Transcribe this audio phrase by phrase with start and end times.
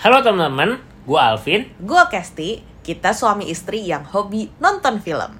[0.00, 1.68] Halo teman-teman, gue Alvin.
[1.76, 5.36] Gue Kesti, kita suami istri yang hobi nonton film.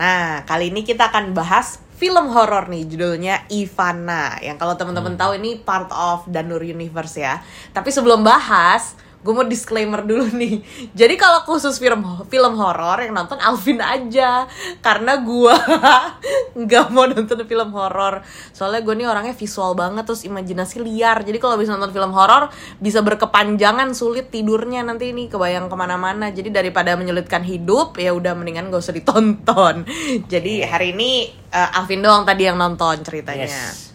[0.00, 4.40] Nah, kali ini kita akan bahas film horor nih, judulnya Ivana.
[4.40, 7.44] Yang kalau teman-teman tahu ini part of Danur Universe ya.
[7.76, 10.60] Tapi sebelum bahas, gue mau disclaimer dulu nih.
[10.92, 14.50] Jadi kalau khusus film film horor yang nonton Alvin aja,
[14.82, 15.54] karena gue
[16.66, 18.26] nggak mau nonton film horor.
[18.50, 21.22] Soalnya gue nih orangnya visual banget, terus imajinasi liar.
[21.22, 22.50] Jadi kalau bisa nonton film horor,
[22.82, 26.34] bisa berkepanjangan, sulit tidurnya nanti ini kebayang ke mana-mana.
[26.34, 29.86] Jadi daripada menyulitkan hidup, ya udah mendingan gak usah ditonton.
[30.32, 33.46] Jadi hari ini uh, Alvin doang tadi yang nonton ceritanya.
[33.46, 33.91] Yes.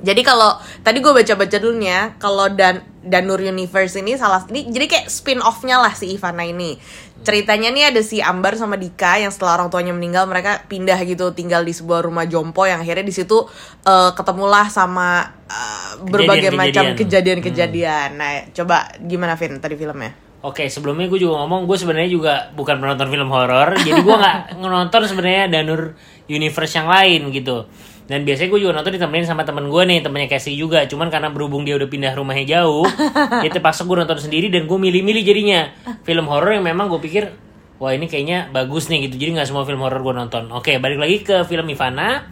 [0.00, 4.70] Jadi kalau tadi gue baca-baca dulu nih ya, kalau dan Danur Universe ini salah ini
[4.70, 6.78] jadi kayak spin off-nya lah si Ivana ini.
[7.22, 11.30] Ceritanya nih ada si Ambar sama Dika yang setelah orang tuanya meninggal mereka pindah gitu
[11.30, 13.46] tinggal di sebuah rumah jompo yang akhirnya di situ
[13.86, 17.38] uh, ketemulah sama uh, berbagai macam Kejadian-kejadian.
[17.42, 18.08] kejadian-kejadian.
[18.18, 20.32] Nah, coba gimana Vin tadi filmnya?
[20.42, 24.38] Oke, sebelumnya gue juga ngomong gue sebenarnya juga bukan penonton film horor, jadi gue nggak
[24.62, 25.94] nonton sebenarnya Danur
[26.26, 27.70] Universe yang lain gitu.
[28.12, 30.84] Dan biasanya gue juga nonton ditemenin sama temen gue nih, temennya Casey juga.
[30.84, 32.84] Cuman karena berhubung dia udah pindah rumahnya jauh,
[33.40, 35.72] dia terpaksa gue nonton sendiri dan gue milih-milih jadinya
[36.04, 37.32] film horor yang memang gue pikir
[37.80, 39.16] wah ini kayaknya bagus nih gitu.
[39.16, 40.44] Jadi nggak semua film horor gue nonton.
[40.52, 42.28] Oke, balik lagi ke film Ivana.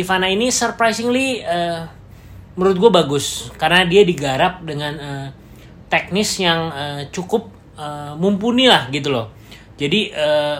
[0.00, 1.84] Ivana ini surprisingly eh,
[2.56, 5.28] menurut gue bagus karena dia digarap dengan eh,
[5.92, 9.28] teknis yang eh, cukup eh, mumpuni lah gitu loh.
[9.76, 10.56] Jadi eh,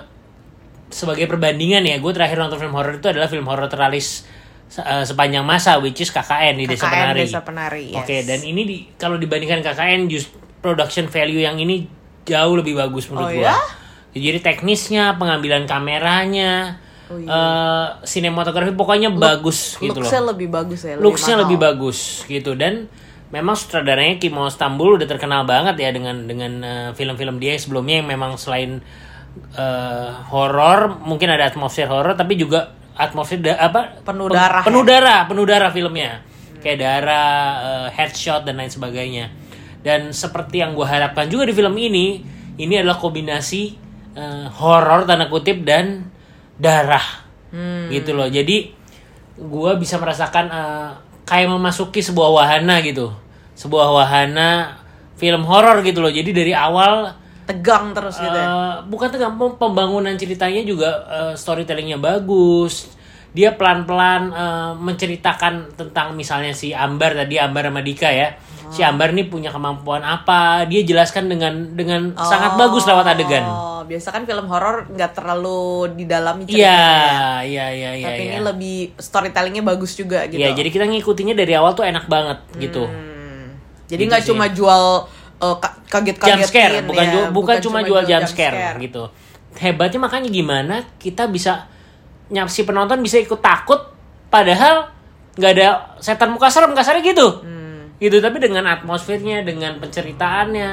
[0.92, 4.28] sebagai perbandingan ya, gue terakhir nonton film horor itu adalah film horor teralis
[4.70, 7.20] eh, sepanjang masa, which is KKN di Desa KKN Penari.
[7.24, 7.98] Desa Penari, yes.
[7.98, 10.28] Oke, dan ini di, kalau dibandingkan KKN, just
[10.60, 11.88] production value yang ini
[12.22, 13.46] jauh lebih bagus menurut Oh, gua.
[13.48, 13.58] ya?
[14.10, 16.76] Jadi teknisnya, pengambilan kameranya,
[17.08, 17.32] Oh, iya.
[17.32, 20.04] eh, sinematografi pokoknya bagus gitu loh.
[20.04, 20.94] Looks-nya lebih bagus ya.
[21.00, 21.42] Looksnya mahal.
[21.48, 22.84] lebih bagus gitu dan
[23.28, 28.08] memang sutradaranya Kimo Stambul udah terkenal banget ya dengan dengan eh, film-film dia sebelumnya yang
[28.08, 28.84] memang selain
[29.56, 34.82] eh, horor mungkin ada atmosfer horor tapi juga atmosfer da- apa Penuh Pe- darah penuh
[34.82, 34.88] ya?
[34.90, 36.20] darah penuh darah filmnya.
[36.58, 37.30] Kayak darah
[37.62, 39.30] eh, headshot dan lain sebagainya.
[39.78, 42.20] Dan seperti yang gue harapkan juga di film ini
[42.58, 43.62] ini adalah kombinasi
[44.18, 46.10] eh, horor tanda kutip dan
[46.58, 47.24] darah.
[47.48, 47.88] Hmm.
[47.88, 48.28] gitu loh.
[48.28, 48.76] Jadi
[49.38, 50.90] gue bisa merasakan eh,
[51.24, 53.14] kayak memasuki sebuah wahana gitu.
[53.54, 54.76] Sebuah wahana
[55.16, 56.10] film horor gitu loh.
[56.10, 57.14] Jadi dari awal
[57.48, 58.44] Tegang terus gitu ya.
[58.44, 62.92] Eh, bukan tegang pem- pembangunan ceritanya juga eh, storytellingnya bagus
[63.28, 68.36] dia pelan-pelan eh, menceritakan tentang misalnya si Ambar tadi Ambar sama Dika ya
[68.68, 73.80] si Ambar nih punya kemampuan apa dia jelaskan dengan dengan sangat bagus lewat adegan Oh,
[73.82, 75.60] biasa kan film horor nggak terlalu
[75.94, 77.40] didalami iya ceritanya.
[77.42, 78.28] iya iya iya Tapi iya.
[78.30, 80.36] ini lebih storytellingnya bagus juga gitu.
[80.36, 82.84] Iya, jadi kita ngikutinnya dari awal tuh enak banget gitu.
[82.84, 83.56] Hmm.
[83.86, 84.28] Jadi Gitu nggak sih.
[84.28, 88.54] cuma jual uh, ka- kaget-kagetin jump scare, ya, bukan ju- bukan, cuma jual jump scare,
[88.78, 89.02] gitu.
[89.54, 91.66] Hebatnya makanya gimana kita bisa
[92.28, 93.80] nyap si penonton bisa ikut takut
[94.28, 94.92] padahal
[95.34, 97.42] nggak ada setan muka serem kasarnya gitu.
[97.98, 100.70] Gitu, tapi dengan atmosfernya, dengan penceritaannya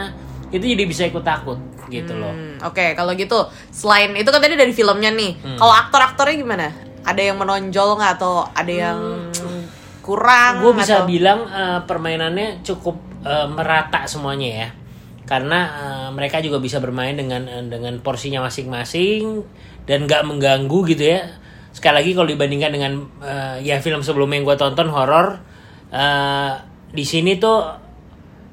[0.53, 1.57] itu jadi bisa ikut takut
[1.89, 2.29] gitu loh.
[2.29, 5.33] Hmm, Oke, kalau gitu selain itu kan tadi dari filmnya nih.
[5.41, 5.57] Hmm.
[5.57, 6.67] Kalau aktor-aktornya gimana?
[7.01, 9.24] Ada yang menonjol nggak atau ada yang
[10.05, 10.61] kurang?
[10.61, 12.95] gue bisa atau- bilang eh, permainannya cukup
[13.25, 14.69] eh, merata semuanya ya
[15.25, 19.41] karena eh, mereka juga bisa bermain dengan dengan porsinya masing-masing
[19.83, 21.25] dan nggak mengganggu gitu ya
[21.73, 25.41] sekali lagi kalau dibandingkan dengan eh, ya film sebelumnya yang gue tonton horor
[25.89, 26.53] eh,
[26.93, 27.81] di sini tuh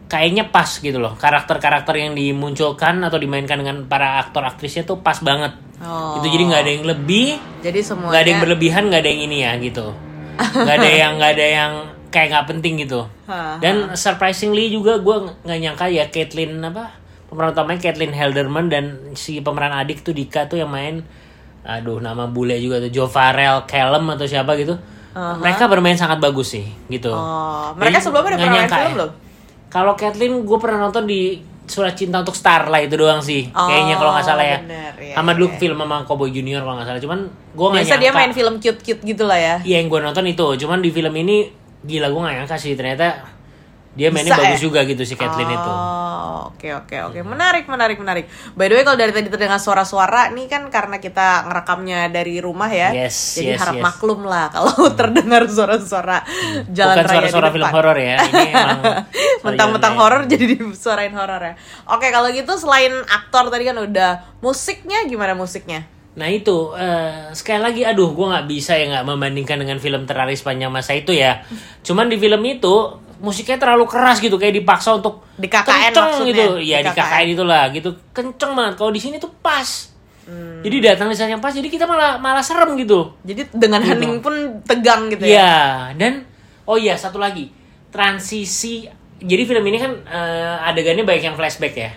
[0.08, 5.20] kayaknya pas gitu loh karakter-karakter yang dimunculkan atau dimainkan dengan para aktor aktrisnya tuh pas
[5.20, 5.52] banget
[5.82, 6.14] Oh.
[6.14, 9.22] itu jadi nggak ada yang lebih Jadi semuanya nggak ada yang berlebihan nggak ada yang
[9.26, 9.86] ini ya gitu
[10.38, 11.72] nggak ada yang nggak ada yang
[12.12, 13.08] kayak nggak penting gitu.
[13.60, 16.92] Dan surprisingly juga gue nggak nyangka ya Caitlyn apa
[17.32, 18.84] pemeran utamanya Caitlyn Helderman dan
[19.16, 21.00] si pemeran adik tuh Dika tuh yang main
[21.62, 24.76] aduh nama bule juga tuh Joe Farrell Callum atau siapa gitu.
[25.12, 27.12] Mereka bermain sangat bagus sih gitu.
[27.12, 28.94] Oh, mereka Jadi sebelumnya udah pernah main film ya.
[28.96, 29.12] belum?
[29.72, 31.40] kalau Caitlyn gue pernah nonton di
[31.72, 35.14] Surat Cinta untuk Starlight itu doang sih Oh, kayaknya kalau nggak salah ya bener, iya,
[35.16, 35.56] sama dulu iya.
[35.56, 38.54] film sama Cowboy Junior kalau nggak salah cuman gue nggak Biasa nyangka dia main film
[38.60, 39.56] cute-cute gitu lah ya.
[39.64, 41.36] Iya yang gue nonton itu, cuman di film ini
[41.82, 43.32] gila gue gak nyangka sih ternyata
[43.92, 44.64] dia mainnya Bisa, bagus ya?
[44.64, 45.68] juga gitu si itu.
[45.68, 47.18] Oh, oke oke oke.
[47.28, 48.24] Menarik menarik menarik.
[48.56, 52.72] By the way kalau dari tadi terdengar suara-suara nih kan karena kita ngerekamnya dari rumah
[52.72, 52.88] ya.
[52.88, 53.84] Yes, Jadi yes, harap yes.
[53.84, 56.24] maklum lah kalau terdengar suara-suara
[56.72, 57.76] jalan Bukan raya suara-suara di film depan.
[57.76, 58.82] horor ya, ini emang
[59.44, 60.18] Mentang-mentang jalan raya.
[60.18, 61.54] horor jadi disuarain horor ya.
[61.88, 65.84] Oke, kalau gitu selain aktor tadi kan udah musiknya gimana musiknya?
[66.12, 70.40] Nah itu eh, sekali lagi, aduh gue nggak bisa ya nggak membandingkan dengan film teralis
[70.40, 71.40] sepanjang masa itu ya.
[71.86, 72.74] Cuman di film itu
[73.18, 76.28] musiknya terlalu keras gitu kayak dipaksa untuk Di KKN kenceng maksudnya?
[76.28, 76.98] gitu ya di KKN.
[77.00, 79.90] KKN itulah gitu kenceng banget kalau di sini tuh pas
[80.22, 80.62] Hmm.
[80.62, 83.90] jadi datang di saat yang pas jadi kita malah malah serem gitu Jadi dengan Gitu.
[83.90, 84.30] hening pun
[84.62, 85.34] tegang gitu ya.
[85.34, 85.54] Iya,
[85.96, 86.12] dan
[86.62, 87.50] oh iya satu lagi
[87.92, 88.86] transisi.
[89.22, 91.90] Jadi film ini kan eh, adegannya banyak yang flashback ya.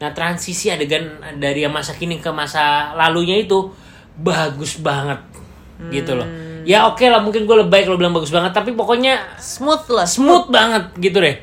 [0.00, 3.74] Nah transisi adegan dari masa kini ke masa lalunya itu
[4.16, 5.20] bagus banget
[5.92, 6.28] gitu loh.
[6.28, 6.62] Hmm.
[6.68, 10.04] Ya oke lah mungkin gue lebay kalau bilang bagus banget, tapi pokoknya Smooth lah.
[10.04, 11.36] smooth banget gitu deh.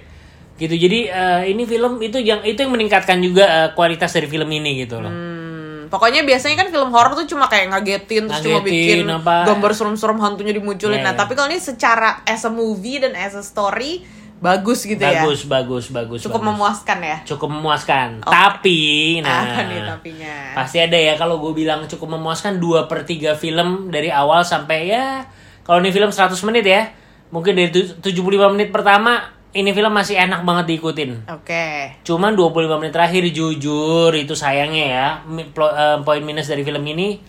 [0.58, 4.50] Gitu jadi eh, ini film itu yang itu yang meningkatkan juga eh, kualitas dari film
[4.50, 5.10] ini gitu loh.
[5.10, 9.46] Hmm, pokoknya biasanya kan film horor tuh cuma kayak ngagetin terus cuma Ngagetin, bikin apa.
[9.54, 11.02] gambar serem-serem hantunya dimunculin.
[11.02, 11.20] Iya, nah, iya.
[11.22, 14.06] tapi kalau ini secara as a movie dan as a story
[14.38, 15.22] bagus gitu ya.
[15.22, 16.50] bagus, bagus, bagus, Cukup bagus.
[16.52, 17.18] memuaskan ya.
[17.24, 18.10] cukup memuaskan.
[18.20, 18.30] Oke.
[18.30, 18.80] Tapi,
[19.20, 20.36] nah, Apa nih tapinya?
[20.54, 24.80] pasti ada ya kalau gue bilang cukup memuaskan 2 per 3 film dari awal sampai
[24.88, 25.26] ya
[25.62, 26.94] kalau ini film 100 menit ya
[27.28, 29.20] mungkin dari tu- 75 menit pertama
[29.50, 31.98] ini film masih enak banget diikutin Oke.
[32.02, 37.20] cuman 25 menit terakhir jujur itu sayangnya ya eh, poin minus dari film ini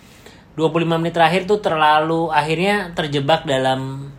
[0.54, 4.10] 25 menit terakhir tuh terlalu akhirnya terjebak dalam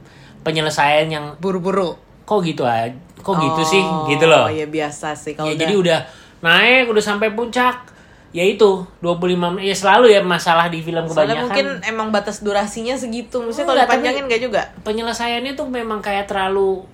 [0.42, 2.00] penyelesaian yang Buru-buru.
[2.30, 5.60] Kok gitu aja kok gitu sih Oh, gitu loh iya biasa sih kalau ya udah-
[5.60, 6.00] jadi udah
[6.40, 7.90] naik udah sampai puncak
[8.30, 8.70] ya itu
[9.02, 9.18] 25
[9.52, 13.42] menit ya selalu ya masalah di film Soalnya kebanyakan mungkin emang batas durasinya segitu.
[13.42, 14.62] Maksudnya kalau dipanjangin nggak juga?
[14.80, 16.86] penyelesaiannya tuh memang kayak terlalu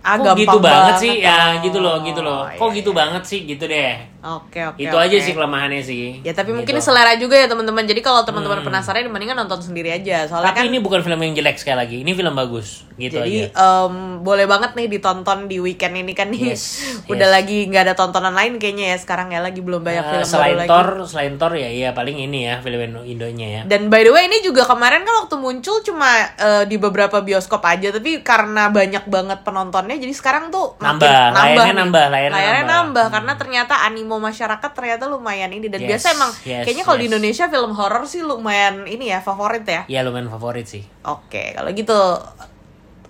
[0.00, 2.90] Ah, kok gitu gampang banget sih ya Oh, gitu loh gitu loh kok iya, gitu
[2.92, 2.98] iya.
[3.00, 4.76] banget sih gitu deh Oke oke.
[4.78, 5.24] itu aja oke.
[5.24, 6.76] sih kelemahannya sih Ya tapi mungkin Gitu.
[6.78, 6.92] Hmm.
[6.92, 7.82] selera juga ya teman-teman.
[7.82, 10.24] Jadi kalau teman-teman penasaran mendingan nonton sendiri aja.
[10.24, 13.50] Soalnya tapi kan ini bukan film yang jelek sekali lagi ini film bagus gitu jadi
[13.50, 16.52] aja em, boleh banget nih ditonton di weekend ini kan nih.
[16.52, 16.78] Yes,
[17.10, 17.34] Udah yes.
[17.34, 20.52] lagi nggak ada tontonan lain kayaknya ya sekarang ya lagi belum banyak Eh, film selain
[20.52, 20.70] baru lagi.
[20.70, 24.24] Thor selain Thor ya iya paling ini ya film Indonya ya Dan by the way
[24.24, 29.04] ini juga kemarin kan waktu muncul cuma eh, di beberapa bioskop aja tapi karena banyak
[29.04, 31.76] banget penontonnya jadi sekarang tuh makin Nambah, layarnya nih.
[31.76, 32.66] nambah, layarnya nambah.
[32.68, 36.96] nambah karena ternyata animo masyarakat ternyata lumayan ini dan Yes, biasa emang yes, kayaknya kalau
[36.96, 37.10] di yes.
[37.10, 39.82] Indonesia film horor sih lumayan ini ya favorit ya.
[39.84, 41.98] ya lumayan favorit sih Oke, kalau gitu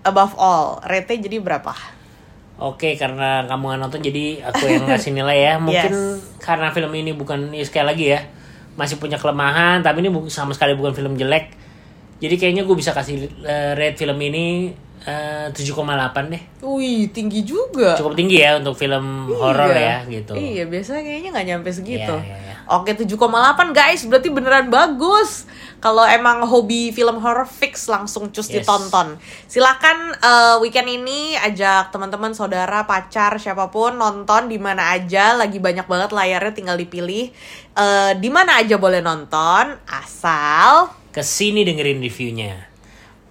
[0.05, 1.73] above all, rate jadi berapa?
[2.55, 5.53] Oke, karena kamu nggak nonton jadi aku yang ngasih nilai ya.
[5.65, 6.39] Mungkin Yes.
[6.39, 8.21] karena film ini bukan ya sekali lagi ya
[8.79, 11.51] masih punya kelemahan, tapi ini sama sekali bukan film jelek.
[12.23, 14.71] Jadi kayaknya gue bisa kasih eh, rate film ini
[15.03, 16.43] eh, 7,8 deh.
[16.63, 17.99] Wih, tinggi juga.
[17.99, 20.31] Cukup tinggi ya untuk film horor ya gitu.
[20.31, 22.15] Iya, biasanya kayaknya nggak nyampe segitu.
[22.15, 22.54] Iya, iya, iya.
[22.65, 25.45] Oke, 7,8 guys, berarti beneran bagus.
[25.77, 28.65] Kalau emang hobi film horror fix langsung cus Yes.
[28.65, 29.21] ditonton.
[29.45, 35.37] Silakan eh, weekend ini ajak teman-teman, saudara, pacar, siapa pun nonton di mana aja.
[35.37, 37.29] Lagi banyak banget layarnya, tinggal dipilih.
[37.77, 42.65] Eh, di mana aja boleh nonton, asal Ke sini dengerin reviewnya.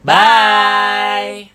[0.06, 1.53] Bye.